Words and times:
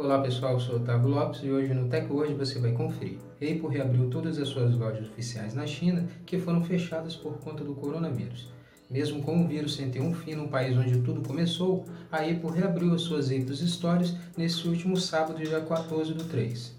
Olá 0.00 0.18
pessoal, 0.22 0.54
eu 0.54 0.60
sou 0.60 0.76
Otávio 0.76 1.10
Lopes 1.10 1.42
e 1.42 1.50
hoje 1.50 1.74
no 1.74 1.86
Tech 1.86 2.10
Hoje 2.10 2.32
você 2.32 2.58
vai 2.58 2.72
conferir. 2.72 3.18
Apple 3.34 3.68
reabriu 3.68 4.08
todas 4.08 4.38
as 4.38 4.48
suas 4.48 4.74
lojas 4.74 5.06
oficiais 5.06 5.52
na 5.52 5.66
China 5.66 6.08
que 6.24 6.38
foram 6.38 6.64
fechadas 6.64 7.14
por 7.14 7.34
conta 7.40 7.62
do 7.62 7.74
coronavírus. 7.74 8.48
Mesmo 8.90 9.22
com 9.22 9.44
o 9.44 9.46
vírus 9.46 9.74
sem 9.74 9.90
ter 9.90 10.00
um 10.00 10.14
fim 10.14 10.34
no 10.34 10.48
país 10.48 10.74
onde 10.74 11.02
tudo 11.02 11.20
começou, 11.20 11.84
a 12.10 12.16
Apple 12.22 12.50
reabriu 12.50 12.94
as 12.94 13.02
suas 13.02 13.26
Apple 13.26 13.54
Stories 13.54 14.14
nesse 14.38 14.66
último 14.66 14.96
sábado, 14.96 15.36
dia 15.36 15.60
14 15.60 16.14
do 16.14 16.24
3. 16.24 16.76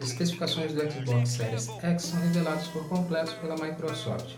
As 0.00 0.08
especificações 0.08 0.72
do 0.72 0.80
Xbox 0.80 1.28
Series 1.28 1.68
X 1.68 2.02
são 2.02 2.20
reveladas 2.22 2.66
por 2.66 2.88
completo 2.88 3.36
pela 3.40 3.54
Microsoft. 3.54 4.34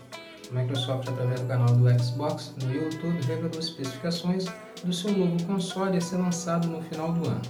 A 0.51 0.61
Microsoft, 0.61 1.09
através 1.09 1.41
do 1.41 1.47
canal 1.47 1.75
do 1.75 2.03
Xbox 2.03 2.53
no 2.63 2.71
YouTube, 2.71 3.19
revelou 3.25 3.59
especificações 3.59 4.45
do 4.83 4.93
seu 4.93 5.11
novo 5.11 5.43
console 5.47 5.97
a 5.97 6.01
ser 6.01 6.17
lançado 6.17 6.67
no 6.67 6.83
final 6.83 7.11
do 7.13 7.27
ano. 7.27 7.41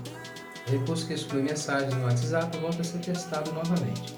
Recurso 0.70 1.08
que 1.08 1.14
exclui 1.14 1.44
mensagens 1.44 1.94
no 1.94 2.04
WhatsApp 2.04 2.58
volta 2.58 2.82
a 2.82 2.84
ser 2.84 3.00
testado 3.00 3.54
novamente. 3.54 4.14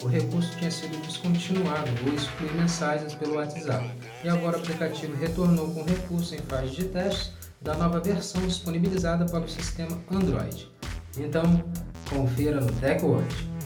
O 0.00 0.06
recurso 0.06 0.56
tinha 0.56 0.70
sido 0.70 0.96
descontinuado 1.04 1.90
ou 2.06 2.14
excluir 2.14 2.52
mensagens 2.52 3.14
pelo 3.16 3.34
WhatsApp, 3.34 3.90
e 4.22 4.28
agora 4.28 4.56
o 4.56 4.60
aplicativo 4.60 5.16
retornou 5.16 5.74
com 5.74 5.82
recurso 5.82 6.36
em 6.36 6.38
fase 6.38 6.70
de 6.70 6.84
testes 6.84 7.32
da 7.60 7.74
nova 7.74 7.98
versão 7.98 8.40
disponibilizada 8.46 9.26
para 9.26 9.40
o 9.40 9.48
sistema 9.48 9.98
Android. 10.08 10.70
Então, 11.16 11.64
confira 12.08 12.60
no 12.60 12.72
TechWord. 12.74 13.57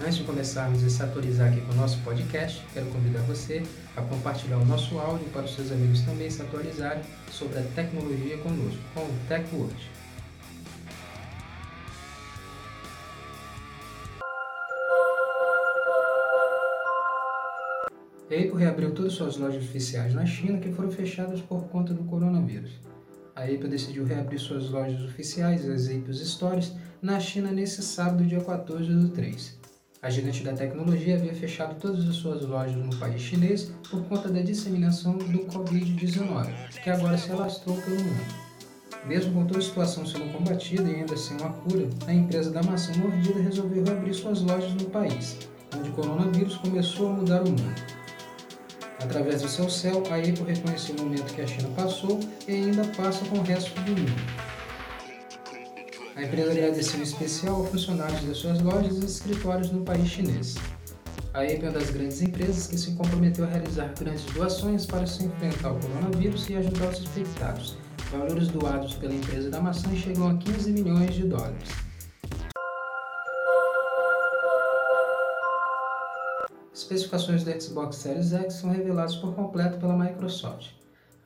Antes 0.00 0.18
de 0.18 0.24
começarmos 0.24 0.84
a 0.84 0.88
se 0.88 1.02
atualizar 1.02 1.48
aqui 1.48 1.60
com 1.62 1.72
o 1.72 1.74
nosso 1.74 1.98
podcast, 2.02 2.64
quero 2.72 2.86
convidar 2.86 3.20
você 3.22 3.64
a 3.96 4.02
compartilhar 4.02 4.58
o 4.58 4.64
nosso 4.64 4.96
áudio 4.96 5.28
para 5.30 5.42
os 5.42 5.56
seus 5.56 5.72
amigos 5.72 6.02
também 6.02 6.30
se 6.30 6.40
atualizarem 6.40 7.02
sobre 7.32 7.58
a 7.58 7.62
tecnologia 7.74 8.38
conosco, 8.38 8.78
com 8.94 9.00
o 9.00 9.14
TechWord. 9.26 9.90
A 18.30 18.34
Apple 18.34 18.56
reabriu 18.56 18.94
todas 18.94 19.14
suas 19.14 19.36
lojas 19.36 19.64
oficiais 19.64 20.14
na 20.14 20.24
China 20.24 20.60
que 20.60 20.70
foram 20.70 20.92
fechadas 20.92 21.40
por 21.40 21.64
conta 21.70 21.92
do 21.92 22.04
coronavírus. 22.04 22.70
A 23.34 23.42
Apple 23.42 23.68
decidiu 23.68 24.04
reabrir 24.04 24.38
suas 24.38 24.70
lojas 24.70 25.02
oficiais, 25.02 25.68
as 25.68 25.88
Apple 25.88 26.14
Stores, 26.14 26.72
na 27.02 27.18
China 27.18 27.50
nesse 27.50 27.82
sábado, 27.82 28.24
dia 28.24 28.40
14 28.40 28.92
do 28.92 29.08
3. 29.08 29.57
A 30.00 30.10
gigante 30.10 30.44
da 30.44 30.52
tecnologia 30.52 31.16
havia 31.16 31.34
fechado 31.34 31.74
todas 31.80 32.08
as 32.08 32.14
suas 32.14 32.46
lojas 32.46 32.76
no 32.76 32.94
país 32.98 33.20
chinês 33.20 33.72
por 33.90 34.00
conta 34.04 34.28
da 34.28 34.40
disseminação 34.40 35.18
do 35.18 35.40
Covid-19, 35.46 36.78
que 36.80 36.88
agora 36.88 37.18
se 37.18 37.32
alastrou 37.32 37.76
pelo 37.78 37.96
mundo. 37.96 38.48
Mesmo 39.06 39.32
com 39.32 39.44
toda 39.44 39.58
a 39.58 39.62
situação 39.62 40.06
sendo 40.06 40.32
combatida 40.32 40.88
e 40.88 40.96
ainda 40.96 41.16
sem 41.16 41.36
uma 41.38 41.50
cura, 41.50 41.88
a 42.06 42.14
empresa 42.14 42.52
da 42.52 42.62
maçã 42.62 42.92
mordida 42.96 43.40
resolveu 43.40 43.82
reabrir 43.82 44.14
suas 44.14 44.40
lojas 44.40 44.72
no 44.74 44.84
país, 44.88 45.36
onde 45.76 45.90
o 45.90 45.92
coronavírus 45.92 46.56
começou 46.58 47.08
a 47.08 47.12
mudar 47.14 47.42
o 47.42 47.48
mundo. 47.48 47.82
Através 49.00 49.42
do 49.42 49.48
seu 49.48 49.68
céu, 49.68 50.04
a 50.10 50.16
Apple 50.16 50.44
reconheceu 50.46 50.94
o 50.94 51.02
momento 51.02 51.34
que 51.34 51.40
a 51.40 51.46
China 51.46 51.70
passou 51.74 52.20
e 52.46 52.52
ainda 52.52 52.86
passa 52.96 53.24
com 53.24 53.38
o 53.38 53.42
resto 53.42 53.74
do 53.80 53.90
mundo. 53.90 54.47
A 56.18 56.24
empresa 56.24 56.50
agradeceu 56.50 56.98
em 56.98 57.04
especial 57.04 57.54
aos 57.54 57.68
funcionários 57.70 58.24
das 58.24 58.38
suas 58.38 58.60
lojas 58.60 58.96
e 58.96 59.04
escritórios 59.04 59.70
no 59.70 59.84
país 59.84 60.08
chinês. 60.08 60.56
A 61.32 61.42
Apple 61.42 61.66
é 61.66 61.68
uma 61.68 61.70
das 61.70 61.90
grandes 61.90 62.20
empresas 62.20 62.66
que 62.66 62.76
se 62.76 62.90
comprometeu 62.96 63.44
a 63.44 63.48
realizar 63.48 63.94
grandes 63.96 64.24
doações 64.24 64.84
para 64.84 65.06
se 65.06 65.24
enfrentar 65.24 65.70
o 65.70 65.78
coronavírus 65.78 66.50
e 66.50 66.56
ajudar 66.56 66.88
os 66.88 67.02
infectados. 67.02 67.76
Valores 68.10 68.48
doados 68.48 68.94
pela 68.94 69.14
empresa 69.14 69.48
da 69.48 69.60
maçã 69.60 69.94
chegam 69.94 70.28
a 70.28 70.36
15 70.36 70.72
milhões 70.72 71.14
de 71.14 71.22
dólares. 71.22 71.68
Especificações 76.74 77.44
do 77.44 77.62
Xbox 77.62 77.94
Series 77.94 78.32
X 78.32 78.54
são 78.54 78.70
reveladas 78.70 79.14
por 79.14 79.36
completo 79.36 79.78
pela 79.78 79.96
Microsoft 79.96 80.77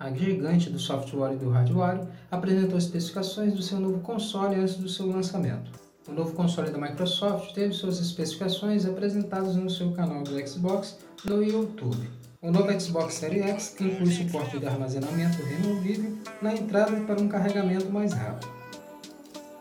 a 0.02 0.12
gigante 0.12 0.68
do 0.68 0.80
software 0.80 1.34
e 1.34 1.36
do 1.36 1.50
hardware, 1.50 2.00
apresentou 2.28 2.76
especificações 2.76 3.54
do 3.54 3.62
seu 3.62 3.78
novo 3.78 4.00
console 4.00 4.56
antes 4.56 4.74
do 4.74 4.88
seu 4.88 5.06
lançamento. 5.06 5.70
O 6.08 6.12
novo 6.12 6.32
console 6.32 6.70
da 6.70 6.78
Microsoft 6.78 7.54
teve 7.54 7.72
suas 7.72 8.00
especificações 8.00 8.84
apresentadas 8.84 9.54
no 9.54 9.70
seu 9.70 9.92
canal 9.92 10.24
do 10.24 10.46
Xbox 10.46 10.98
no 11.24 11.40
YouTube. 11.40 12.10
O 12.42 12.50
novo 12.50 12.80
Xbox 12.80 13.14
Series 13.14 13.44
X 13.44 13.76
inclui 13.80 14.10
suporte 14.10 14.58
de 14.58 14.66
armazenamento 14.66 15.40
removível 15.40 16.18
na 16.42 16.52
entrada 16.52 16.96
para 17.02 17.22
um 17.22 17.28
carregamento 17.28 17.88
mais 17.88 18.12
rápido. 18.12 18.50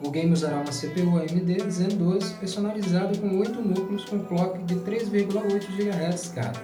O 0.03 0.09
game 0.09 0.33
usará 0.33 0.55
uma 0.55 0.71
CPU 0.71 1.19
AMD 1.19 1.69
Zen 1.69 1.89
2 1.89 2.31
personalizada 2.31 3.15
com 3.19 3.37
8 3.37 3.61
núcleos 3.61 4.05
com 4.05 4.17
clock 4.25 4.63
de 4.63 4.73
3,8 4.77 5.67
GHz 5.77 6.29
cada 6.29 6.59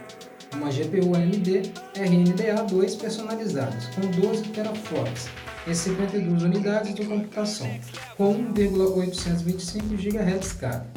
uma 0.55 0.69
GPU 0.69 1.15
AMD 1.15 1.71
RNDA2 1.95 2.99
personalizadas 2.99 3.87
com 3.87 4.01
12 4.21 4.43
teraflops 4.49 5.27
e 5.67 5.75
52 5.75 6.43
unidades 6.43 6.95
de 6.95 7.05
computação, 7.05 7.67
com 8.15 8.33
1,825 8.33 9.95
GHz 9.95 10.53
cada. 10.53 10.87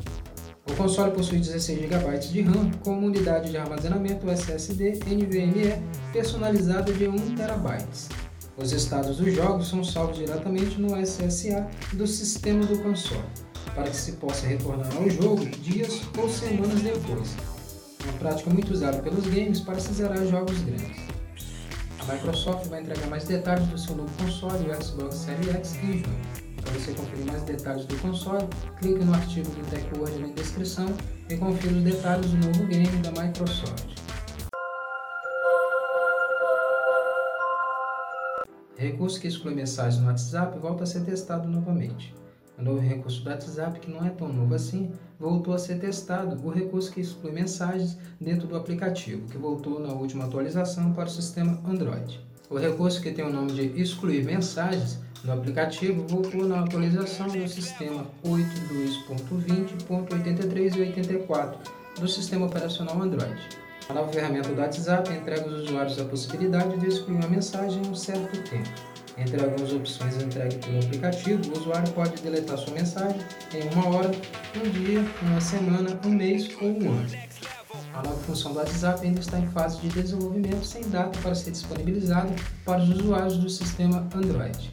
O 0.70 0.74
console 0.74 1.10
possui 1.10 1.38
16 1.38 1.80
GB 1.80 2.18
de 2.18 2.42
RAM 2.42 2.70
com 2.84 2.92
uma 2.92 3.08
unidade 3.08 3.50
de 3.50 3.56
armazenamento 3.56 4.30
SSD 4.30 5.00
NVMe 5.06 5.82
personalizada 6.12 6.92
de 6.92 7.08
1 7.08 7.16
TB. 7.34 8.20
Os 8.56 8.72
estados 8.72 9.16
dos 9.16 9.34
jogos 9.34 9.68
são 9.68 9.82
salvos 9.82 10.18
diretamente 10.18 10.80
no 10.80 10.94
SSA 11.04 11.66
do 11.94 12.06
sistema 12.06 12.64
do 12.64 12.78
console, 12.80 13.24
para 13.74 13.90
que 13.90 13.96
se 13.96 14.12
possa 14.12 14.46
retornar 14.46 14.94
ao 14.96 15.10
jogo 15.10 15.44
dias 15.46 16.02
ou 16.16 16.28
semanas 16.28 16.80
depois, 16.82 17.34
prática 18.12 18.50
muito 18.50 18.72
usada 18.72 18.98
pelos 18.98 19.26
games 19.26 19.60
para 19.60 19.78
se 19.78 19.92
zerar 19.92 20.24
jogos 20.26 20.58
grandes. 20.62 21.08
A 22.00 22.12
Microsoft 22.12 22.66
vai 22.68 22.80
entregar 22.80 23.06
mais 23.08 23.24
detalhes 23.24 23.66
do 23.68 23.78
seu 23.78 23.94
novo 23.94 24.10
console, 24.16 24.70
o 24.70 24.82
Xbox 24.82 25.16
Series 25.16 25.48
X, 25.48 25.76
em 25.76 25.92
junho. 25.98 26.20
Para 26.62 26.72
você 26.72 26.92
conferir 26.92 27.26
mais 27.26 27.42
detalhes 27.42 27.84
do 27.86 27.96
console, 27.98 28.46
clique 28.78 29.04
no 29.04 29.14
artigo 29.14 29.50
do 29.50 29.70
TechWord 29.70 30.18
na 30.18 30.28
descrição 30.28 30.86
e 31.28 31.36
confira 31.36 31.74
os 31.74 31.82
detalhes 31.82 32.30
do 32.30 32.46
novo 32.46 32.66
game 32.66 32.96
da 32.98 33.10
Microsoft. 33.10 34.00
Recurso 38.76 39.20
que 39.20 39.28
exclui 39.28 39.54
mensagens 39.54 40.00
no 40.00 40.08
WhatsApp 40.08 40.58
volta 40.58 40.84
a 40.84 40.86
ser 40.86 41.04
testado 41.04 41.46
novamente. 41.48 42.14
O 42.60 42.64
novo 42.64 42.80
recurso 42.80 43.22
do 43.22 43.30
WhatsApp, 43.30 43.80
que 43.80 43.90
não 43.90 44.04
é 44.04 44.10
tão 44.10 44.30
novo 44.30 44.54
assim, 44.54 44.92
voltou 45.18 45.54
a 45.54 45.58
ser 45.58 45.78
testado 45.78 46.38
o 46.46 46.50
recurso 46.50 46.92
que 46.92 47.00
exclui 47.00 47.32
mensagens 47.32 47.96
dentro 48.20 48.46
do 48.46 48.54
aplicativo, 48.54 49.26
que 49.28 49.38
voltou 49.38 49.80
na 49.80 49.94
última 49.94 50.26
atualização 50.26 50.92
para 50.92 51.06
o 51.06 51.10
sistema 51.10 51.58
Android. 51.66 52.20
O 52.50 52.58
recurso 52.58 53.00
que 53.00 53.12
tem 53.12 53.24
o 53.24 53.32
nome 53.32 53.52
de 53.52 53.80
excluir 53.80 54.26
mensagens 54.26 54.98
no 55.24 55.32
aplicativo 55.32 56.06
voltou 56.06 56.46
na 56.46 56.60
atualização 56.60 57.28
do 57.28 57.48
sistema 57.48 58.06
8.2.20.83 58.22 60.76
e 60.76 60.80
84 60.80 61.72
do 61.98 62.06
sistema 62.06 62.44
operacional 62.44 63.00
Android. 63.00 63.40
A 63.88 63.94
nova 63.94 64.12
ferramenta 64.12 64.50
do 64.50 64.60
WhatsApp 64.60 65.10
entrega 65.10 65.44
aos 65.44 65.62
usuários 65.62 65.98
a 65.98 66.04
possibilidade 66.04 66.78
de 66.78 66.88
excluir 66.88 67.16
uma 67.16 67.28
mensagem 67.28 67.82
em 67.82 67.88
um 67.88 67.94
certo 67.94 68.38
tempo. 68.50 68.68
Entre 69.20 69.38
algumas 69.38 69.70
opções 69.70 70.16
entregues 70.16 70.56
pelo 70.64 70.78
aplicativo, 70.78 71.42
o 71.50 71.58
usuário 71.58 71.92
pode 71.92 72.22
deletar 72.22 72.56
sua 72.56 72.72
mensagem 72.72 73.20
em 73.52 73.68
uma 73.74 73.88
hora, 73.94 74.10
um 74.56 74.70
dia, 74.70 75.04
uma 75.20 75.40
semana, 75.40 76.00
um 76.06 76.10
mês 76.10 76.48
ou 76.60 76.68
um 76.68 76.90
ano. 76.90 77.06
A 77.92 78.02
nova 78.02 78.16
função 78.22 78.52
do 78.52 78.58
WhatsApp 78.58 79.06
ainda 79.06 79.20
está 79.20 79.38
em 79.38 79.46
fase 79.48 79.78
de 79.80 79.88
desenvolvimento 79.88 80.64
sem 80.64 80.88
data 80.88 81.18
para 81.20 81.34
ser 81.34 81.50
disponibilizada 81.50 82.34
para 82.64 82.82
os 82.82 82.88
usuários 82.88 83.36
do 83.36 83.50
sistema 83.50 84.08
Android. 84.14 84.70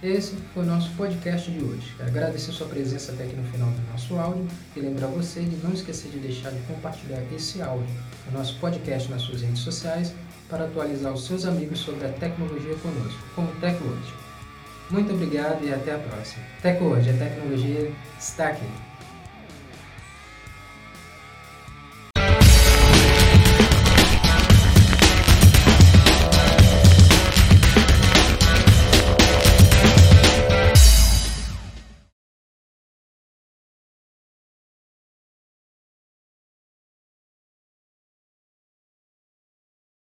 Esse 0.00 0.36
foi 0.54 0.62
o 0.62 0.66
nosso 0.66 0.92
podcast 0.92 1.50
de 1.50 1.58
hoje. 1.60 1.92
Agradecer 1.98 2.52
sua 2.52 2.68
presença 2.68 3.10
até 3.10 3.24
aqui 3.24 3.34
no 3.34 3.42
final 3.50 3.68
do 3.68 3.90
nosso 3.90 4.16
áudio 4.16 4.46
e 4.76 4.80
lembrar 4.80 5.08
você 5.08 5.40
de 5.40 5.56
não 5.56 5.72
esquecer 5.72 6.08
de 6.12 6.20
deixar 6.20 6.50
de 6.50 6.60
compartilhar 6.68 7.20
esse 7.34 7.60
áudio 7.60 7.92
no 8.30 8.38
nosso 8.38 8.56
podcast 8.60 9.10
nas 9.10 9.22
suas 9.22 9.42
redes 9.42 9.58
sociais 9.58 10.14
para 10.48 10.66
atualizar 10.66 11.12
os 11.12 11.26
seus 11.26 11.44
amigos 11.44 11.80
sobre 11.80 12.06
a 12.06 12.12
tecnologia 12.12 12.76
conosco, 12.76 13.18
como 13.34 13.48
TecWord. 13.60 14.14
Muito 14.88 15.12
obrigado 15.12 15.64
e 15.64 15.74
até 15.74 15.96
a 15.96 15.98
próxima. 15.98 16.44
TecWord, 16.62 17.10
a 17.10 17.14
tecnologia 17.14 17.92
está 18.20 18.50
aqui. 18.50 18.66